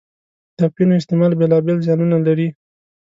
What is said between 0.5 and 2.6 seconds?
د اپینو استعمال بېلا بېل زیانونه لري.